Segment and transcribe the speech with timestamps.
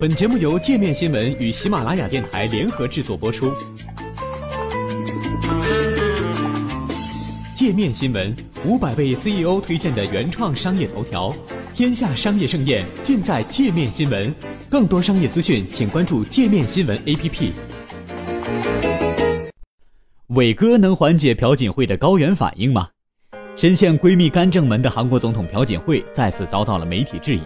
[0.00, 3.52] 本节目由界面新闻与喜马拉雅电台联合制作播出。
[7.52, 8.32] 界面新闻
[8.64, 11.34] 五百位 CEO 推荐的原创商业头条，
[11.74, 14.32] 天下商业盛宴尽在界面新闻。
[14.70, 17.50] 更多商业资讯，请关注界面新闻 APP。
[20.28, 22.90] 伟哥能缓解朴槿惠的高原反应吗？
[23.56, 27.42] 深陷闺蜜干政门的韩国总统朴槿惠再次遭到了媒体质疑。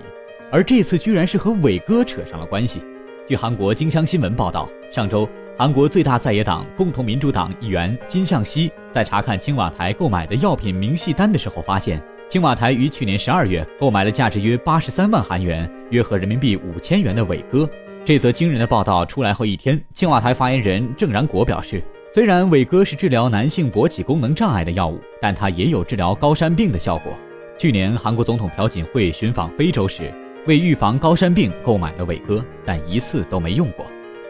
[0.52, 2.82] 而这次居然是和伟哥扯上了关系。
[3.26, 17.66] 据韩国京乡新闻报道，上周韩国最大在野党共同民主党议员金相熙在查看青瓦台购买的药品明细单的时候，发现青瓦台于去年十二月购买了价值约八十三万韩元（约合人民币五千元）的伟哥。
[18.04, 21.82] 这则惊人的报道出来后一天，青瓦台发言人郑然国表示，
[22.12, 27.10] 虽然伟哥是治疗男性勃起功能障碍的药物，但它也有治疗高山病的效果。
[27.56, 30.12] 去年韩国总统朴槿惠寻访非洲时。
[30.46, 33.86] 为预防高山病，购买了伟哥，但一次都没用过。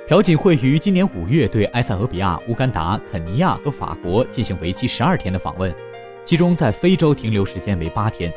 [0.07, 5.75] 朴槿惠于今年五月对埃塞俄比亚、乌干达、肯尼亚和法国进行为期十二天的访问，
[6.23, 8.31] 其中在非洲停留时间为八天。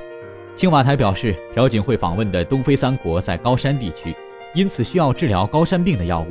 [0.55, 4.15] 青瓦台表示，朴槿惠访问的东非三国在高山地区，
[4.53, 6.27] 因此需要治疗高山病的药物。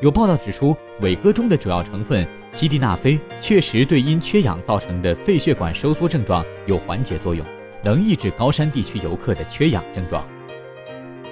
[0.00, 7.44] 有报道指出，伟哥中的主要成分西地那非确实对因缺氧造成的肺血管收缩症状有缓解作用，
[7.82, 10.24] 能抑制高山地区游客的缺氧症状。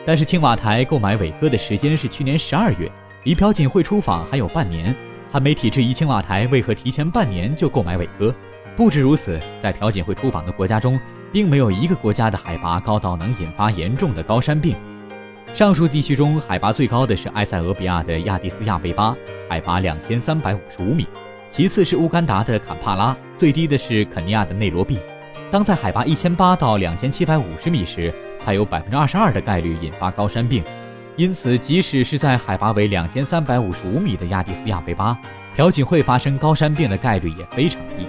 [0.04, 2.90] 但是青瓦台购买伟哥的时间是去年十二月，
[3.24, 4.94] 离朴槿惠出访还有半年。
[5.30, 8.34] 韩媒体质疑青瓦台为何提前半年就购买伟哥。
[8.76, 10.98] 不止如此，在朴槿惠出访的国家中，
[11.32, 14.74] 并没有一个国家的海拔高到能引发严重的高山病。
[15.54, 19.14] 上述地区中，海拔最高的是埃塞俄比亚的亚的斯亚贝巴，
[19.48, 21.04] 海拔两千三百五十五米；
[21.50, 24.98] 其次是乌干达的坎帕拉，最低的是肯尼亚的内罗毕。
[25.52, 28.10] 当在海拔一千八到两千七百五十米时，
[28.42, 30.64] 才有百分之二十二的概率引发高山病，
[31.14, 35.14] 因此即使是在海拔为两千三百五十五米的亚的斯亚贝巴，
[35.54, 38.06] 朴槿惠发生高山病的概率也非常低。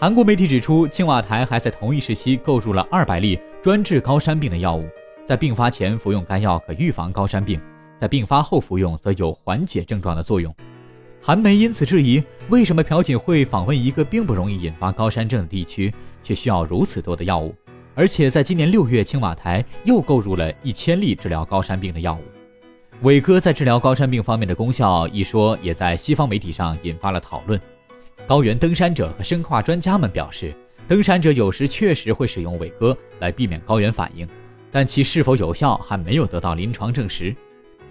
[0.00, 4.88] 韩国媒体指出，青瓦台还在同一时期购入了二百例专治高山病的药物，
[5.26, 7.60] 在病发前服用该药可预防高山病，
[8.00, 10.54] 在病发后服用则有缓解症状的作用。
[11.20, 15.92] 韩媒因此质疑，为什么朴槿惠访问一个并不容易引发高山症的地区，
[16.24, 17.54] 却需要如此多的药物？
[17.94, 22.22] 而且在今年六月，青瓦台又购入了一千粒治疗高山病的药物。
[23.02, 27.60] 伟哥在治疗高山病方面的功效一说，也在西方媒体上引发了讨论。
[28.26, 30.52] 高原登山者和生化专家们表示，
[30.88, 34.26] 登山者有时确实会使用伟哥来避免高原反应，
[34.72, 37.34] 但其是否有效还没有得到临床证实。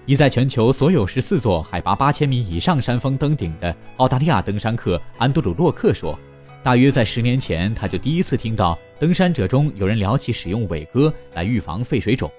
[0.05, 6.19] 已在全球所有十四座海拔八千米以上山峰登顶的澳大利亚登山客安德鲁·洛克说。
[6.63, 12.31] 大约在十年前，他就第一次听到登山者中有人聊起使用伟哥来预防肺水肿。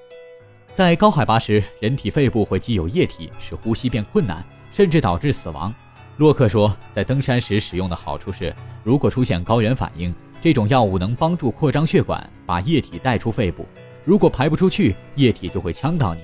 [0.72, 4.42] 在高海拔时，人体肺部会积有液体，使呼吸变困难，
[4.72, 5.72] 甚至导致死亡。
[6.16, 13.66] 洛克说，在登山时使用的好处是，如果出现高原反应，这种药物能帮助扩张血管，把液体带出肺部。
[14.06, 16.22] 如果排不出去，液体就会呛到你。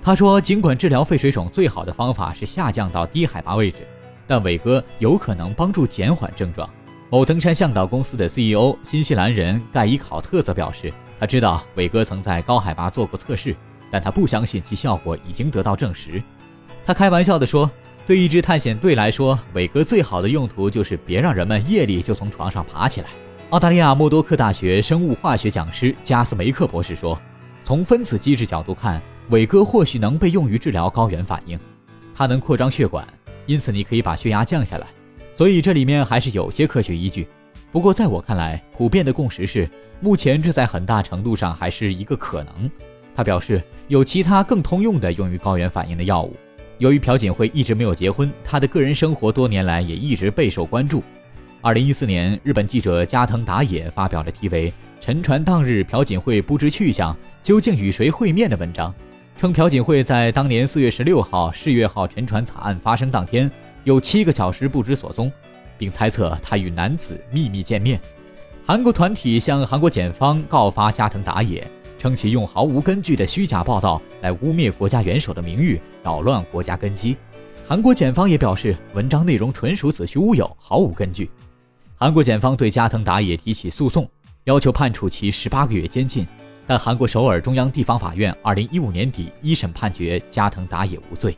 [0.00, 3.78] 他说，尽管治疗肺水肿最好的方法是下降到低海拔位置，
[4.24, 6.70] 但伟哥有可能帮助减缓症状。
[7.10, 13.54] 某登山向导公司的 CEO 新西兰人盖伊考特则表示，他知道伟哥曾在高海拔做过测试，
[13.90, 16.20] 但他不相信其效果已经得到证实。
[16.84, 17.70] 他开玩笑地说
[18.04, 23.06] ：“对一支探险队来说，伟哥最好的用途就是别让人们夜里就从床上爬起来。”
[23.50, 27.16] 澳大利亚默多克大学生物化学讲师加斯梅克博士说
[27.62, 31.56] ：“从分子机制角度看，伟哥或许能被用于治疗高原反应，
[32.12, 33.06] 它能扩张血管，
[33.46, 34.86] 因此你可以把血压降下来。”
[35.36, 37.26] 所以这里面还是有些科学依据，
[37.72, 39.68] 不过在我看来，普遍的共识是，
[40.00, 42.70] 目前这在很大程度上还是一个可能。
[43.16, 46.36] 他表示，有其他更通用的用于高原反应的药物。
[46.78, 51.02] 由于朴槿惠一直没有结婚，她的个人生活多年来也一直备受关注。
[51.60, 54.70] 二零一四年，日本记者加藤打野发表了题为
[55.00, 58.94] 《沉船当日朴槿惠不知去向，究竟与谁会面》的文章，
[59.36, 63.50] 称朴槿惠在当年四月十六号世越号沉船惨案发生当天。
[63.84, 65.30] 有七个小时不知所踪，
[65.76, 68.00] 并猜测他与男子秘密见面。
[68.66, 77.14] 韩国团体向韩国检方告发加藤打野，称其用毫无根据的虚假报道来污蔑国家元首的名誉，扰乱国家根基。
[77.66, 81.30] 韩国检方也表示，文章内容纯属子虚乌有，毫无根据。
[81.94, 84.08] 韩国检方对加藤打野提起诉讼，
[84.44, 86.26] 要求判处其十八个月监禁，
[86.66, 91.36] 但韩国首尔中央地方法院二零一五年底一审判决加藤打野无罪。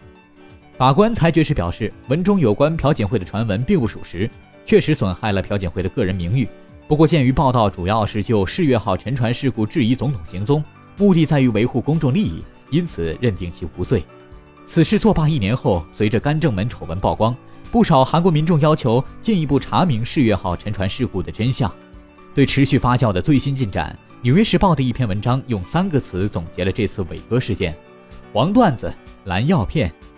[0.78, 4.28] 法官裁决时表示，文中有关朴槿惠的传闻并不属实，
[4.66, 6.46] 确实损害了朴槿惠的个人名誉。
[6.86, 10.62] 不过，鉴于报道主要是就世越号沉船事故质疑总统行踪，
[10.98, 14.04] 目的在于维护公众利益，因此认定其无罪。
[14.66, 17.34] 此事作罢一年后，随着干政门丑闻曝光，
[17.72, 21.72] 不少韩国民众要求进一步查明世越号沉船事故的真相。
[22.34, 27.74] 对持续发酵的最新进展，《纽约时报》的一篇文章用三个词总结了这次伟哥事件：
[28.30, 28.92] 黄段子、
[29.24, 29.90] 蓝药片、